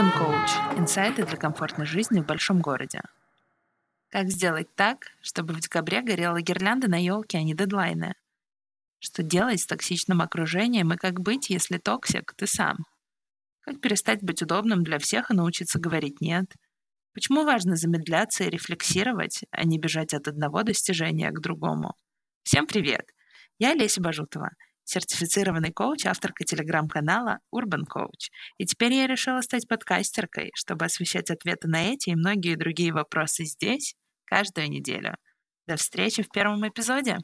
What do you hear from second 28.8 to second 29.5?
я решила